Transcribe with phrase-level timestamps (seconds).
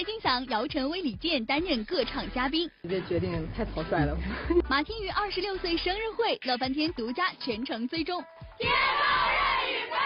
[0.00, 2.70] 台金嗓，姚晨为李健担任歌唱嘉宾。
[2.80, 4.16] 你这决定太草率了。
[4.66, 8.24] 马天宇二十六岁生日会，乐翻天独家全程追踪。
[8.56, 9.38] 天高任
[9.68, 9.96] 宇飞，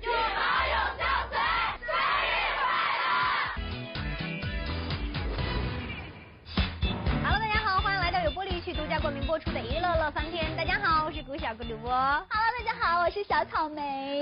[0.00, 1.36] 与马永相随，
[1.84, 1.92] 生
[2.24, 2.64] 日快
[2.96, 3.04] 乐
[7.22, 10.50] ！Hello，大家好，欢迎来到由玻璃去独家冠名播出的《娱乐乐翻天》。
[10.56, 11.90] 大家好，我是谷小谷主播。
[11.90, 14.20] Hello，大家好，我是小草莓。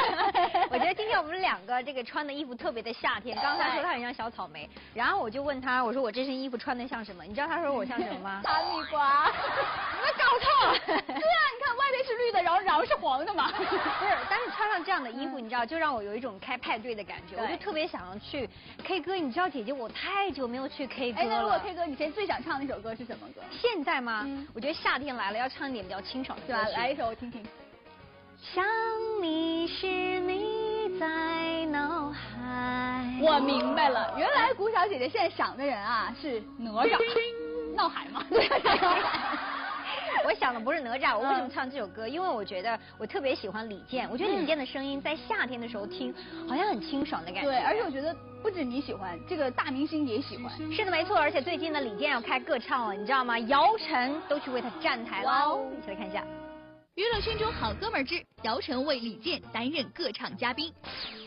[0.72, 3.36] 我觉得今天我们两个这个穿的衣服特别的夏天。
[3.42, 7.22] 刚才说他很像小草莓，然后我就问他，我说我这身衣服穿的像什么？
[7.22, 8.40] 你知道他说我像什么吗？
[8.48, 9.30] 哈密瓜。
[9.30, 10.78] 你们搞错了。
[10.88, 13.52] 对啊，你看外面是绿的，然后然后是黄的嘛。
[13.52, 13.70] 不是，
[14.30, 17.36] 但是穿上这样的衣服，你知道，就让我有一种开派对的感觉。
[17.36, 18.48] 我就特别想要去
[18.82, 19.14] K 歌。
[19.16, 21.26] 你知道，姐姐我太久没有去 K 歌了。
[21.26, 23.42] 哎，那如果 K 歌，你现在最想唱那首歌是什么歌？
[23.50, 24.26] 现在吗？
[24.54, 26.72] 我觉得夏天来了，要唱一点比较清爽的歌曲。
[26.76, 27.42] 来一首我听听。
[28.40, 28.64] 想
[29.20, 29.86] 你时
[30.20, 33.18] 你在脑海。
[33.20, 36.98] 我明白了，原来谷小姐姐现在想的人啊是哪吒，
[37.74, 38.24] 闹海嘛。
[38.30, 38.48] 对。
[40.24, 42.06] 我想的不是哪吒，我为什么唱这首歌？
[42.06, 46.14] 因为我觉得我特别喜欢李健，我觉得李健的声音在夏天的时候听，
[46.48, 47.50] 好像很清爽的感觉。
[47.50, 50.52] 对，而且我觉得不止你喜欢，这个大明星也喜欢。
[50.72, 51.16] 是的，没错。
[51.16, 53.38] 而且最近呢，李健要开个唱了，你知道吗？
[53.40, 55.58] 姚晨都去为他站台了。
[55.76, 56.24] 一起来看一下。
[56.98, 60.72] 娱乐圈中好哥们之姚晨为李健担任歌唱嘉宾。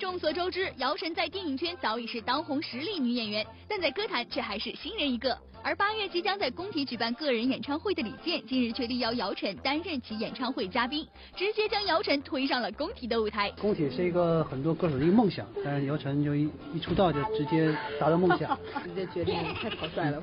[0.01, 5.37] 众所周知，姚晨在电影圈早已是当红实力女演员，但在歌坛却还是新人一个。
[5.63, 13.49] 而八月即将在工体举办个人演唱会的李健，近日却力邀姚晨担任其演唱会嘉宾，直接将姚晨推上了工体的舞台。
[13.51, 18.59] 工体是一个很多歌手的一个梦想，但是姚晨就一一出道就直接达到梦想。
[18.83, 20.21] 直接决定太草率了。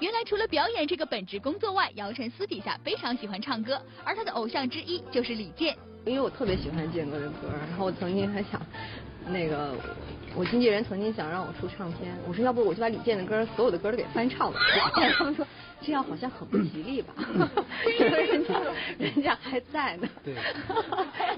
[0.00, 5.76] 原来除了表演这个本职工作外，姚晨私底下非常喜欢唱歌，而她的偶像之一就是李健。
[6.04, 8.60] 因为我特别喜欢健哥的歌，然后我曾经还想，
[9.26, 9.74] 那个
[10.36, 14.60] 我经纪人曾经想让我出唱片，我说要不我就把李健的歌所有的歌都给翻唱了。
[15.18, 15.44] 他们说
[15.82, 17.12] 这样好像很不吉利吧？
[17.98, 18.60] 因为 人家
[18.98, 20.36] 人家还在呢，对，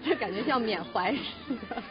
[0.05, 1.83] 就感觉像缅怀似的。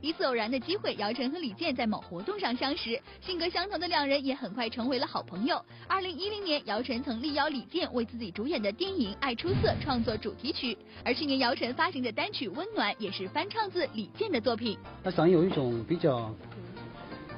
[0.00, 5.60] 一次偶然的机会，姚晨和李健在某活动上相识，性格相同的两人也很快成为了好朋友。
[5.88, 14.78] 二零一零年，姚晨曾力邀李健为自己主演的电影《爱出色》创作主题曲，而去年姚晨发行的单曲《温暖》也是翻唱自李健的作品。
[15.02, 16.32] 他嗓音有一种比较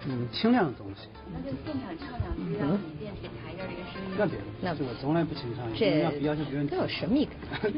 [0.07, 1.09] 嗯清亮的东西。
[1.33, 4.17] 那就现场唱两句，让李健给抬一下这个声音。
[4.19, 7.35] 那别，那是我从来不清唱，这要比较是别人都有神秘感。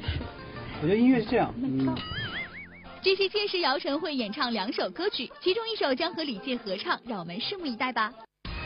[0.83, 1.95] 我觉得音乐是这样，嗯。
[3.03, 8.13] 这期届时姚晨会演唱两首歌曲，其中一首将和李健合唱，让我们拭目以待吧。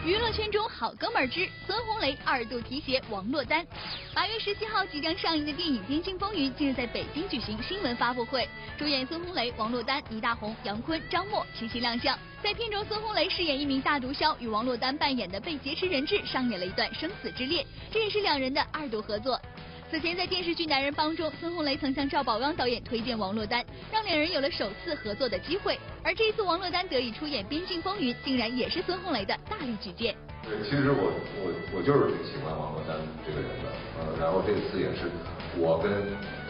[0.04, 3.66] 娱乐圈中好哥们儿之孙红雷二度提携王珞丹。
[4.14, 8.46] 八月十七号即将上映的电影《边境风云》近日在北京举行新闻发布会，
[8.78, 12.16] 主演孙红雷、王珞丹、倪大红、杨坤、张默齐齐亮相。
[12.42, 19.40] 在片中，孙红雷饰演一名大毒枭，与王珞丹扮演的被劫持人质上演了一段生死之恋，这也是两人的二度合作。
[19.88, 25.78] 此前在电视剧《男人帮》中，孙红雷曾向赵宝刚导演推荐王珞丹，让两人有了首次合作的机会。
[26.02, 30.12] 而这一次王珞丹得以出演《边境风云》，竟然也是孙红雷的大力举荐。
[30.42, 33.70] 对，其实我我我就是挺喜欢王珞丹这个人的，
[34.02, 35.06] 呃，然后这次也是
[35.54, 35.86] 我跟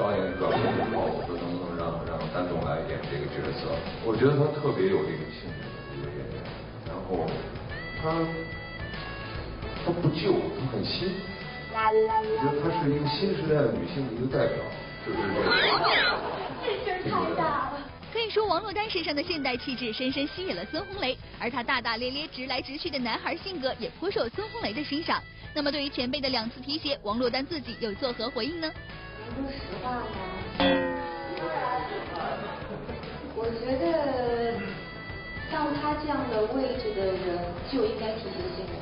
[0.00, 3.68] 导演转过以后，我说能不能让让丹总来演这个角色？
[4.00, 6.40] 我觉得他特别有这个气质的一个演员，
[6.88, 7.28] 然后
[8.00, 8.16] 他
[9.84, 11.12] 他不旧，他很新。
[11.78, 14.56] 我觉得她是一个新时代的女性的一个代表，
[15.04, 15.18] 就是
[16.64, 17.76] 这声太大了。
[18.12, 25.22] 可以说，王珞丹身上的现代气质深深吸引了孙红雷，而她大大咧咧、直来直去的男孩性格也颇受孙红雷的欣赏。
[25.54, 28.72] 那么，对于前辈的两次提携，王珞丹自己又作何回应呢？
[29.34, 30.02] 说实话吗？
[33.34, 34.58] 我觉得
[35.50, 37.38] 像他这样的位置的人
[37.70, 38.72] 就应该提携新人。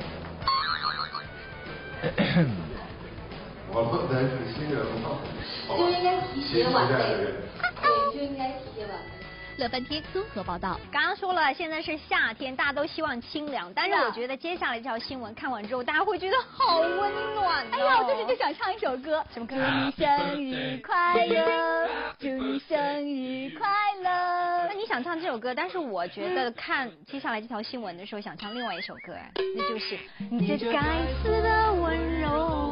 [3.75, 5.19] 我不单是新人吗？
[5.67, 9.15] 就应该提携晚辈，对，就应该提携晚辈。
[9.57, 10.79] 乐翻天综合报道。
[10.89, 17.65] 刚刚说了，现在是夏天，大家都希望清凉，但是我觉得接下来这条新闻看完之后，大家会觉得好温暖。
[17.71, 19.57] 哎呀，我这时就想唱一首歌，什么歌？
[19.57, 23.67] 祝你生日快乐， 祝你生日快
[24.01, 24.67] 乐。
[24.71, 29.99] 那你想唱这首歌，但是我觉得看接下来这条新闻的时候，想唱另外一首歌，哎，那就是
[30.31, 30.79] 你这该
[31.21, 32.64] 死的温柔。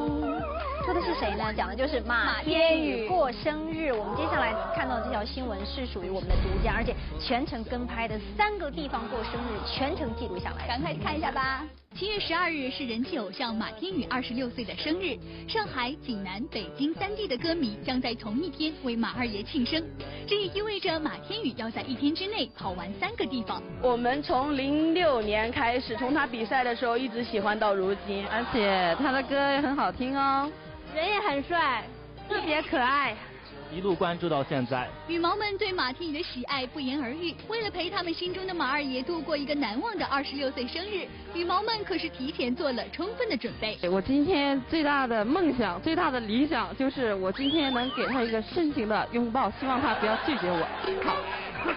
[0.93, 1.51] 说的是谁呢？
[1.51, 3.91] 讲的就是马天宇过生日。
[3.91, 10.67] 我们接下来看到这条新闻是属于我们的独家，而且全程跟拍的三个地方过生日，全程记录下来。
[10.67, 11.65] 赶快看一下吧。
[11.95, 15.17] 七月十二日是人气偶像马天宇二十六岁的生日，
[15.47, 19.83] 上海、济南、北京三地的歌迷将在同一天为马二爷庆生，
[20.27, 23.59] 这也意味着马天宇要在一天之内跑完三个地方。
[23.81, 30.51] 我们从零六年开始，从他比赛的时候一直喜欢到如今，而且他的歌也很好听哦，
[30.95, 31.83] 人也很帅，
[32.29, 33.15] 特别可爱。
[33.71, 37.33] 一路关注到现在，羽毛们对马天宇的喜爱不言而喻。
[37.47, 43.75] 为了陪他们心中的马二爷度过一个难忘的二十六岁生日，羽毛们可是提前做了充分的准备。
[43.89, 50.67] 我今天最大的梦想、最大的理想就是我今天能给他一个深情的拥抱，希望他不要拒绝我。
[51.03, 51.17] 好，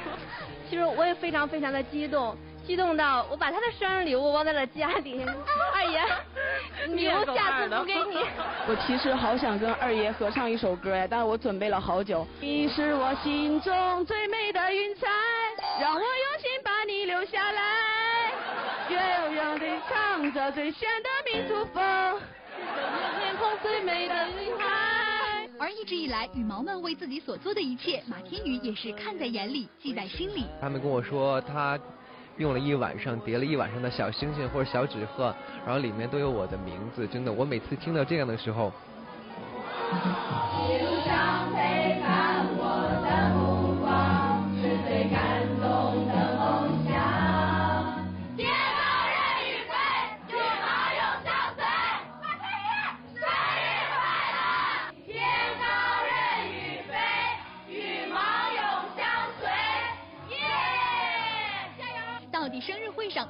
[0.69, 2.37] 其实我也非常非常的激动。
[2.67, 5.25] 激动到我把他的生日礼物忘在了家里，
[5.73, 6.05] 二爷，
[6.89, 8.17] 礼物下次补给你。
[8.67, 12.27] 我其实好想跟二爷合唱一首歌呀，但是我准备了好久。
[12.41, 15.07] 你是我心中最美的云彩，
[15.81, 17.63] 让我用心把你留下来。
[18.89, 22.21] 月悠扬地唱着最炫的民族风，
[23.21, 25.49] 天空最美的云海。
[25.59, 30.47] 而一直以来，羽毛们为自己所做的一切，马天宇也是看在眼里，记在心里。
[30.61, 31.79] 他们跟我说他。
[32.39, 35.35] 用了一晚上，叠了一晚上的小星星或者小纸鹤，
[35.65, 37.07] 然后里面都有我的名字。
[37.07, 38.73] 真的，我每次听到这样的时候。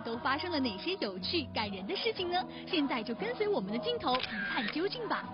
[0.06, 2.40] 都发生了哪些有趣感人的事情呢？
[2.64, 5.24] 现在就跟随我们的镜头一探究竟吧。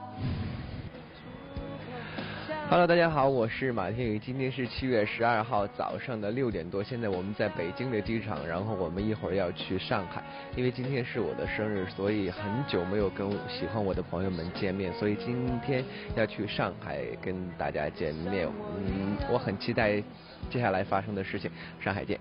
[2.71, 4.19] Hello，大家好，我是马天宇。
[4.19, 10.23] 今天是七月十二号早上的六点多，现在我们在北京的机场，然后我们一会儿要去上海。
[10.57, 15.85] 因为今天是我的生日，所以很久没有跟喜欢我的朋友们见面，所以今天
[16.17, 18.49] 要去上海跟大家见面。
[18.79, 20.03] 嗯，我很期待
[20.49, 21.51] 接下来发生的事情。
[21.79, 22.19] 上海见。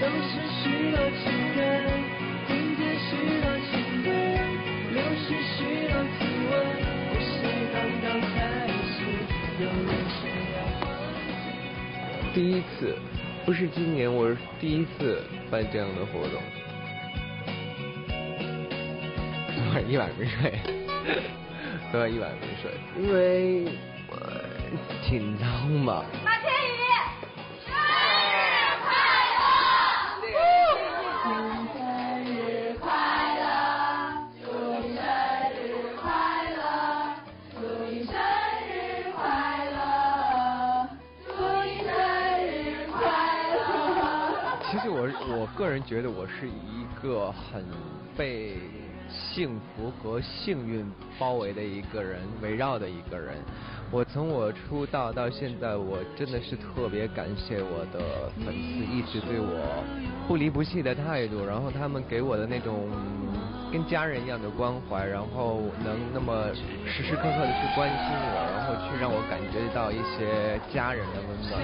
[0.00, 0.32] 都是
[0.62, 1.60] 许多情歌，
[2.46, 3.10] 听见许
[3.42, 3.70] 多情
[4.02, 4.08] 歌，
[5.58, 6.52] 许多滋味。
[7.10, 7.28] 不是
[7.70, 8.34] 刚刚开
[8.82, 9.04] 始，
[9.60, 10.18] 有人说
[10.56, 10.82] 要放
[11.36, 12.32] 弃。
[12.32, 12.96] 第一次，
[13.44, 16.40] 不是今年，我是第一次办这样的活动。
[19.54, 20.58] 昨晚一晚没睡，
[21.92, 23.66] 昨晚一晚没睡，因为
[24.08, 24.16] 我
[25.06, 26.06] 紧张嘛。
[45.70, 47.64] 人觉得我是一个很
[48.16, 48.56] 被
[49.08, 50.84] 幸福和幸运
[51.18, 53.36] 包围的一个人，围绕的一个人。
[53.90, 59.84] 我从我出道到现在，我真的是特别感谢我的粉丝一直对我
[60.28, 62.88] 不离不弃的态度，然后他们给我的那种
[63.72, 66.54] 跟家人一样的关怀，然后能那么
[66.86, 71.58] 时时刻刻的去关心我，然后去让我感觉到一些家人的温暖。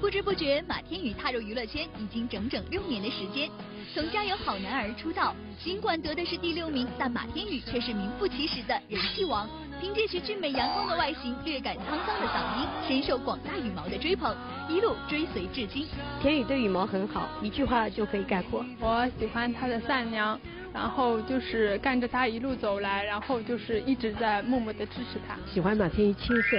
[0.00, 3.50] 不知不觉，马天宇踏入娱乐圈已经整整六年的时间。
[3.92, 9.48] 从加油好男儿出道，尽管得的是第六名，但马天宇却是名副其实的人气王。
[9.80, 14.34] 凭借其俊美阳光的外形、略感沧桑的嗓音，深受广大羽毛的追捧，
[14.68, 15.86] 一路追随至今。
[16.22, 18.64] 天宇对羽毛很好，一句话就可以概括。
[18.80, 20.38] 我喜欢他的善良，
[20.72, 25.36] 然后就是看着他一路走来，然后就是一直在默默的支持他。
[25.52, 26.56] 喜欢马天宇青涩、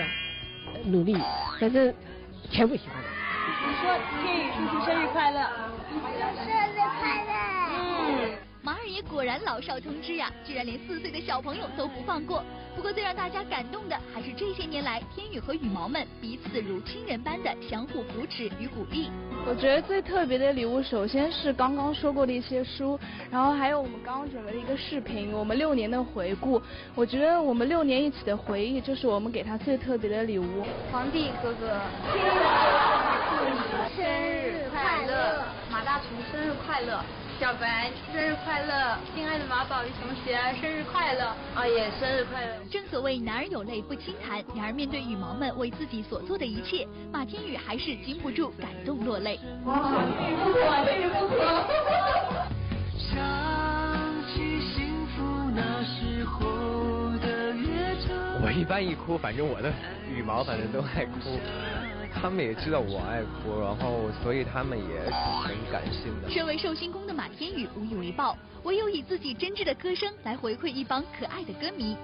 [0.87, 1.15] 努力，
[1.59, 1.93] 反正
[2.49, 2.97] 全部喜欢。
[3.67, 5.39] 你说天宇叔叔生日快乐！
[5.89, 7.31] 生日快乐！
[7.69, 12.43] 嗯，马二爷果然老少通吃呀，居然连四岁的小朋友都不放过。
[12.75, 19.09] 不过最让大家感动的，还是这些年来天宇和羽毛们彼此如亲人般的相互扶持与鼓励。
[19.47, 22.99] 我觉得最特别的礼物，首先是刚刚说过的一些书，
[23.31, 26.61] 然后还有我们刚刚准备的一个视频，我们六年的回顾。
[26.93, 30.65] 我觉得我们六年一起的回忆，就是我们给他最特别的礼物。
[30.91, 31.79] 皇帝哥哥，
[32.11, 32.29] 天宇
[33.29, 33.59] 祝你
[33.95, 34.66] 生日
[35.97, 37.03] 大厨生日快乐。
[37.39, 41.25] 小白生日快乐，亲爱的马宝玉同学生日快乐，
[41.55, 42.51] 啊也生日快乐。
[42.69, 49.39] 正所谓男儿有泪不轻弹，然而面对羽毛们为自己所做的一切，马天宇还是禁不住感动落泪。
[49.65, 51.33] 哇，你不哭，你不哭。
[58.39, 59.73] 我一般一哭，反正我的
[60.07, 61.39] 羽毛反正都爱哭。
[62.19, 64.99] 他们也知道我爱哭，然后所以他们也
[65.43, 66.29] 很感性的。
[66.29, 71.95] 身为寿星公的马天宇无以为报，唯有以自己真挚的歌声来回馈一帮可爱的歌迷。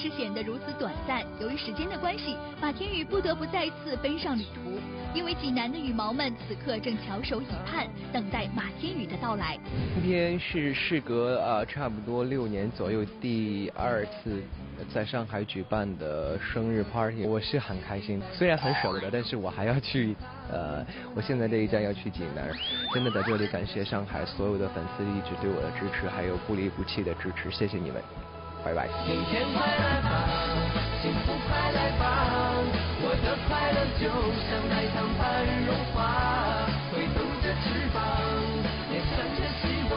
[0.00, 1.22] 是显得如此短暂。
[1.38, 4.80] 由于时间的关系，马天宇不得不再次奔上旅途。
[5.12, 9.58] 因为济南的羽毛们此刻正翘首以盼，等待马天宇的到来。
[10.00, 14.40] 今天是事隔啊差不多六年左右第二次
[14.94, 18.22] 在上海举办的生日 party，我是很开心。
[18.32, 20.16] 虽然很舍不得，但是我还要去
[20.48, 22.48] 呃，我现在这一站要去济南，
[22.94, 28.00] 真的在这里感谢上海所有的粉丝一直对我的支持，还有不离不弃的支持，谢谢你们，
[28.64, 28.88] 拜拜。
[33.02, 34.04] 我的快乐就
[34.44, 35.24] 像海棠般
[35.66, 35.98] 融化，
[36.92, 37.98] 挥动着翅膀，
[38.92, 39.96] 也闪着希望。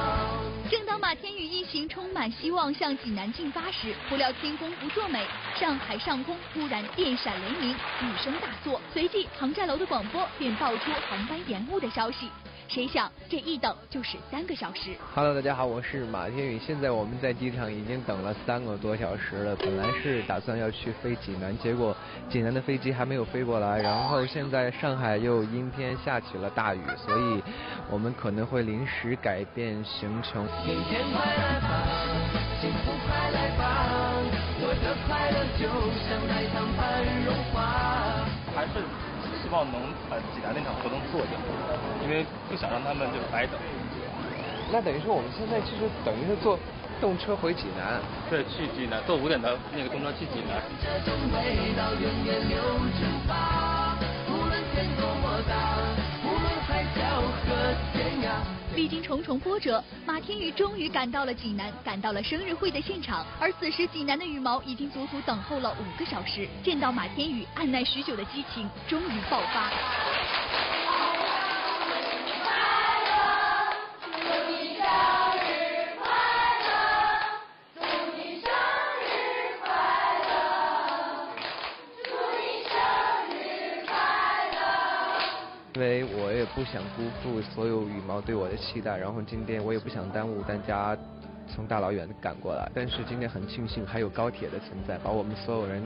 [0.72, 5.26] 正当马天宇一行充满希望向济南进发时，不料天公不作美，
[5.60, 12.30] 上海上空突然电闪雷鸣，雨声大作，随即航站楼的广播便爆出航班延误的消息。
[12.68, 14.92] 谁想这一等就是三个小时。
[15.14, 16.60] Hello，大家好，我是马天宇。
[16.60, 19.56] 现在我们在机场已经等了三个多小时了。
[19.58, 21.96] 本来是打算要去飞济南，结果
[22.30, 23.82] 济南的飞机还没有飞过来。
[23.82, 27.44] 然后现在上海又阴天，下起了大雨，所以
[27.90, 30.44] 我们可能会临时改变行程。
[30.66, 31.88] 明天快来吧，
[32.60, 33.90] 幸福快来吧，
[34.62, 35.68] 我的快乐就
[36.08, 38.26] 像海棠般融化。
[38.56, 39.03] 还是。
[39.54, 39.80] 希望能
[40.10, 41.38] 把济南那场活动做掉，
[42.02, 43.54] 因为不想让他们就白等。
[44.72, 46.58] 那等于说我们现在就是等于是坐
[47.00, 48.02] 动车回济南。
[48.32, 50.58] 对，去济南，坐五点的那个动车去济南。
[58.76, 63.24] 历经重重波折，马天宇终于赶到了济南，赶到了生日会的现场。
[63.40, 69.70] 而此时，济南的羽毛已经足足等候了五个小时，见到马天宇，按耐许久的激情终于爆发。
[72.44, 72.50] 快
[73.06, 73.12] 乐，
[74.12, 74.84] 祝你生
[85.76, 90.96] 因为我也不想辜负所有羽毛对我的期待，然后今天我也不想耽误大家。
[91.56, 95.84] 从大老远的赶过来，但是今天很庆幸还有高铁的存在，把我们所有人，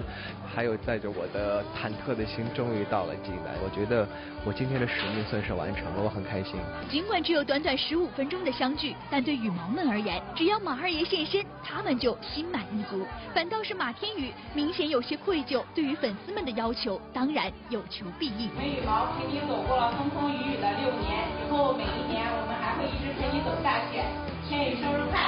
[0.48, 3.54] 还有载着我的忐忑的心，终于到了济南。
[3.64, 4.08] 我觉得
[4.46, 6.56] 我今天的使命算是完成了，我很开心。
[6.90, 13.06] 尽管只有短短十五分钟的相聚，但对羽毛们而言，只要马二爷现身，他们就心满意足。
[13.36, 18.50] 反倒是马天宇明显有些愧疚，对于粉丝们的要求，当然有求必应。
[18.56, 24.00] 我们羽毛陪你走过了风风雨雨的六年，以后每一年我们还会一直陪你走下去。
[24.48, 25.27] 天宇生日快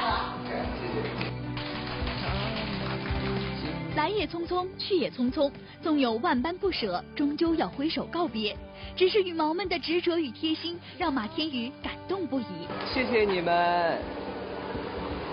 [4.00, 5.52] 来也匆匆，去也匆匆，
[5.82, 8.56] 纵有万般不舍，终究要挥手告别。
[8.96, 12.46] 只是羽毛们的执着与贴心，让马天宇感动不已。
[12.94, 14.00] 谢谢你们，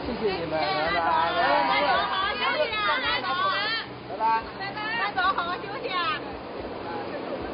[0.04, 3.22] 谢谢你们，拜拜，拜拜，好好休息啊，拜。
[3.22, 3.30] 拜，
[4.18, 4.18] 拜。
[4.18, 4.74] 拜，拜。
[4.74, 6.20] 拜，慢走，好好休息啊，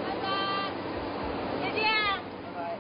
[0.08, 0.26] 拜拜，
[1.60, 1.84] 再见，
[2.42, 2.78] 拜拜。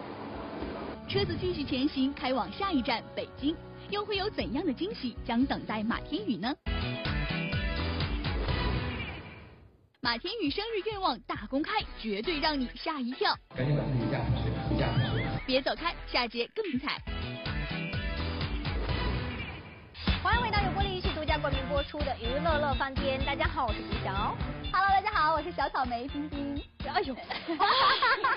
[1.06, 3.54] 车子继续前行，开往下一站北京。
[3.90, 6.50] 又会有怎样的惊喜将等待马天宇呢？
[10.04, 13.36] 马天宇生日愿望大公开，绝对让你吓一跳！
[13.56, 15.24] 赶紧把自己嫁出去，嫁出去！
[15.46, 17.00] 别走开，下节更精彩。
[20.20, 24.36] 欢迎回到由玻璃仪器独家冠名播出的《娱乐乐翻天》，大家好，我是吉祥。
[24.72, 26.60] Hello，大家好，我是小草莓晶晶。
[26.84, 27.14] 哎呦，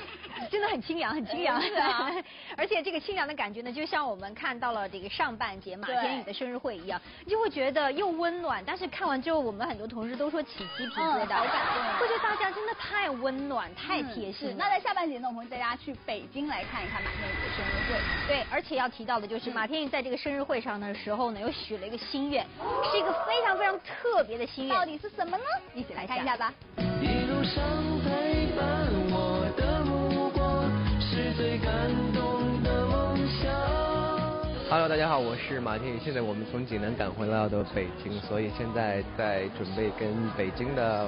[0.52, 1.62] 真的很清凉，很清凉。
[1.62, 2.12] 是啊，
[2.58, 8.64] 而且这个清凉的感觉呢，就像我们看到了这个上半节马天宇的生日会一样，你就会觉得又温暖。
[8.66, 12.00] 但是看完之后，我们很多同事都说起鸡皮疙瘩，好感动。
[12.00, 14.56] 会觉得大家真的太温暖，太贴心。
[14.58, 18.00] 那在下半节呢，我们带大家去北京来看一看马天宇的生日会。
[18.28, 22.46] 对，而且要提到的就是马天宇在这个生日会上的时候呢，又许了一个心愿，
[22.92, 24.76] 是一个非常非常特别的心愿。
[24.76, 25.44] 到底是什么呢？
[25.74, 26.54] 一起来看一下吧。
[27.02, 27.64] 一路上
[28.04, 28.88] 陪伴
[35.06, 36.00] 家好，我是马天宇。
[36.04, 41.08] 现在我们从济南赶回来的北京，所以现在在准备跟北京的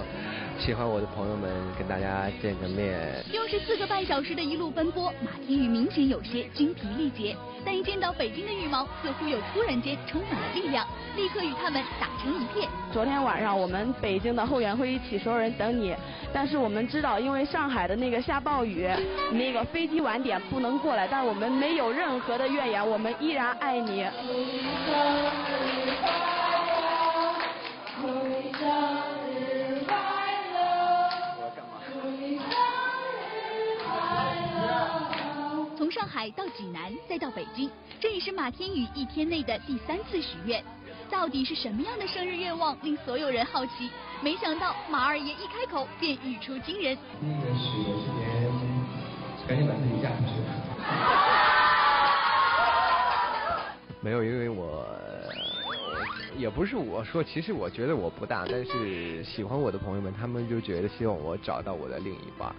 [0.60, 1.50] 喜欢我的朋友们
[1.80, 3.26] 跟大家见个面。
[3.34, 7.36] 又是四个半小时的一路奔波，马天宇明显有些精疲力竭。
[7.66, 12.70] 但一见到北京的羽毛，似乎又突然间充满了力量，立刻与他们打成一片。
[12.94, 15.94] 昨天晚上我们北京的后援会一起所有人等你，
[16.32, 18.88] 但是我们知道因为上海的那个下暴雨，
[19.32, 23.87] 那个飞机晚点不能过来，但是我们没有任何的怨言，我们依然爱你。
[35.78, 40.62] 从上海到济南，再到北京，这也是马天宇一天内的第三次许愿。
[41.10, 43.90] 到底是什么样的生日愿望令所有人好奇？
[44.22, 46.98] 没想到马二爷一开口便语出惊人。
[47.22, 48.52] 第一个是我今年
[49.48, 51.37] 赶紧把自己嫁出去。
[54.02, 54.86] 没有，因为我
[56.38, 62.54] 也不是我说，其实我觉得我不大，但是喜欢我的朋友们，他们就觉得希望我找到我的另一半，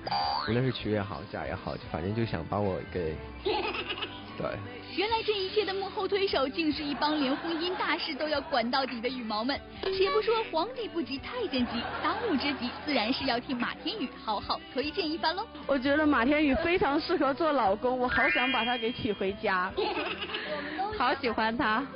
[0.49, 3.15] 无论是娶也好，嫁也好，反正就想把我给
[4.37, 4.47] 对。
[4.97, 9.57] 原来这一切的幕后推手，竟是一帮连婚姻大事都要管到底的羽毛们。
[9.83, 15.47] 且不说皇帝不急太监急，当务之急自然是要替马天宇好好推荐一番喽。
[15.69, 19.73] 我觉得马天宇非常适合做老公，我好想把他给娶回家。
[20.99, 21.87] 好喜欢他。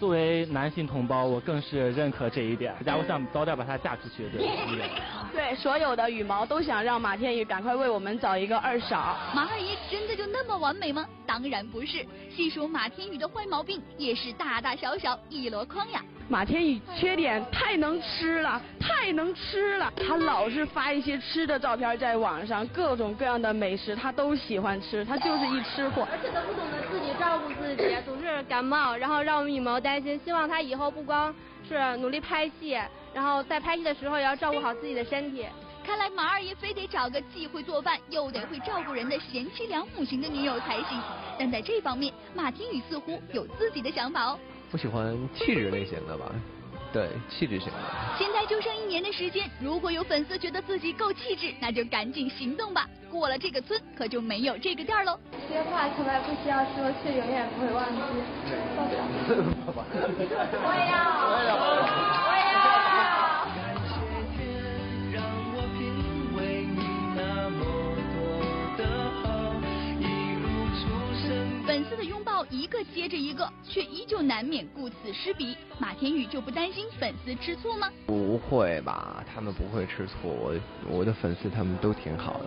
[0.00, 2.74] 作为男性同胞，我更是认可这一点。
[2.84, 4.48] 家我想早点把她嫁出去，对。
[5.32, 9.16] 对，所有的羽毛都想让马天宇赶快为我们找一个二嫂。
[9.34, 11.06] 马二姨真的就那么完美吗？
[11.26, 12.04] 当然不是。
[12.34, 16.02] 细数马天宇的坏毛病，也是大大小小一箩筐呀。
[16.28, 19.92] 马天宇缺点太能吃了，太能吃了。
[19.96, 26.06] 他老是发一些吃的照片在网上，各种各样的美食他都喜欢吃，他就是一吃货。
[26.10, 30.20] 而且都不懂得自己照顾自己，总是感冒，然后让我们羽毛担心。
[30.24, 31.32] 希望他以后不光
[31.68, 32.76] 是努力拍戏，
[33.14, 35.46] 然后在拍戏的时候也要照顾好自己的身体。
[35.86, 41.00] 看来马二爷非得找个既会做饭又得会照顾人的贤妻良母型的女友才行。
[41.38, 44.38] 但在这方面，马天宇似乎有自己的想法哦。
[44.76, 46.26] 我喜欢气质类型的吧，
[46.92, 47.78] 对，气质型的。
[48.18, 52.86] 现在就剩一年的时间，如果有粉丝觉得自己够气质，那就赶紧行动吧。
[53.10, 55.18] 过了这个村，可就没有这个店喽。
[55.32, 57.96] 这些话从来不需要说，却永远不会忘记。
[60.62, 61.00] 我也要，
[61.32, 61.56] 我也要，
[62.28, 62.56] 我也要。
[71.66, 75.54] 粉丝的拥抱一个接着一个，却依旧难免顾此失彼。
[75.78, 77.86] 马天宇就不担心粉丝吃醋吗？
[78.06, 80.14] 不会吧，他们不会吃醋。
[80.24, 80.54] 我
[80.88, 82.46] 我的粉丝他们都挺好的，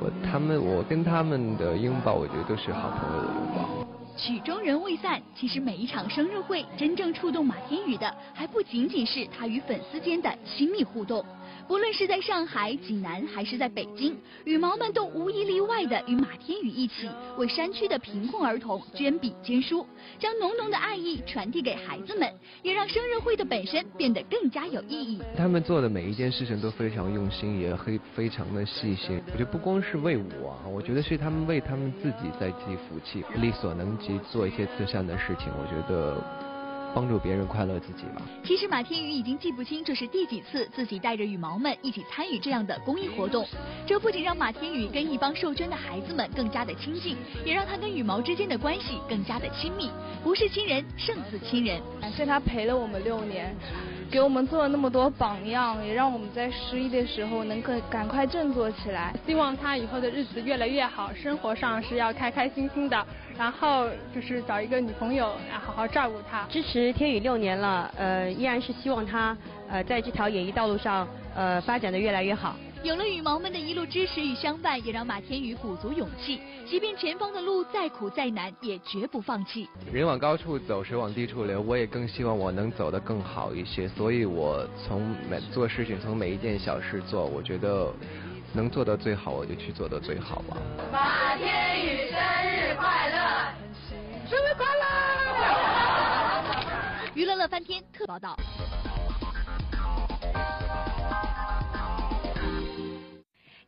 [0.00, 3.68] 我他们我跟他们的拥抱，我觉得都是好朋友的拥抱。
[4.16, 11.24] 曲终人未散，其实每一场生日会，真正触动马天宇的，还不仅仅是他与粉丝间的亲密互动。
[11.70, 19.86] 不论是在上海、济南，还是在北京，羽毛们都无一例外的与马天宇一起，为山区的贫困儿童捐笔捐书，
[20.18, 22.28] 将浓浓的爱意传递给孩子们，
[22.64, 25.22] 也让生日会的本身变得更加有意义。
[25.36, 29.22] 他们做的每一件事情都非常用心，也非非常的细心。
[29.28, 35.46] 我觉得不光是为我，我觉得是他们为他们自己在积福气，力所能及做一些慈善的事情。
[35.56, 36.49] 我觉得。
[36.94, 38.22] 帮助别人快乐自己吧。
[38.44, 43.46] 其实马天宇已经记不清这是第几次自己带着羽毛们一起参与这样的公益活动。
[43.86, 49.90] 这不仅让马天宇跟一帮受捐的孩子们更加的亲近，也让他跟羽毛之间的关系更加的亲密。
[50.22, 51.80] 不是亲人胜似亲人。
[52.00, 53.54] 感谢他陪了我们六年，
[54.10, 59.14] 给我们做了那么多榜样，也让我们在失意的时候能更赶快振作起来。
[59.24, 63.06] 希望他以后的日子越来越好，生活上是要开开心心的，
[63.38, 66.44] 然后就是找一个女朋友，然后好好照顾他。
[66.48, 69.36] 支持天宇六年了，呃，依然是希望他
[69.68, 72.56] 呃在这条演艺道路上呃发展的越来越好。
[72.82, 79.68] 有了羽毛们的一路支持与相伴，也让马天宇鼓足勇气，即便前方的路再苦再难，也绝不放弃。
[79.92, 87.92] 人往高处走，水往低处流，我也更希望我能走得更好一些，所以我从每做事情，从每一件小事做，我觉得
[88.54, 90.56] 能做到最好，我就去做到最好吧。
[90.90, 93.52] 马天宇生日快乐，
[94.26, 94.80] 生日快乐！
[97.12, 98.34] 娱乐乐翻天特报道。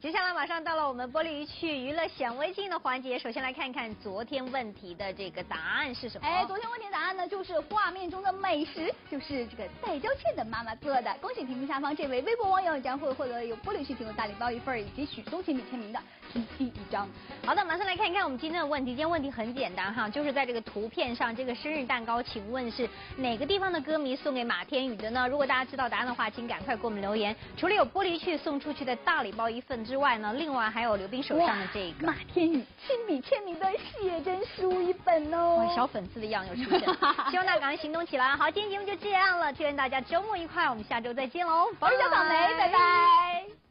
[0.03, 6.27] 接下来马上到了我们玻璃鱼趣娱乐显微镜的环节，首先来看一看昨天问题的这个答案是什么。
[6.27, 11.17] 哎，昨天问题的答案呢，就是画面中的美食，就是这个戴娇倩的妈妈做的。
[11.21, 16.01] 恭喜屏幕下方这位微博网友将会获得由玻璃趣提供大礼包一份，以及许嵩亲笔签名的
[16.33, 17.09] T 一张。
[17.47, 18.91] 好的，马上来看一看我们今天的问题。
[18.91, 25.29] 今天问题很简单哈，就是在这个图片上，这个生日蛋糕，请问是哪个地方的歌迷送给马天宇的呢？
[25.29, 27.37] 如果大家知道答案的话，请赶快给我们留言。
[27.57, 36.97] 除了有玻璃趣送出去的大礼包一份之外呢，另外还有刘冰手上的这个马天宇亲笔签名的写真书一本哦，小粉丝的样又出现了，
[37.31, 38.37] 希望大家赶快行动起来。
[38.37, 43.62] 好，今天节目就这样了，祝愿大家周末愉快，我们下周再见喽，我是小草莓，拜拜。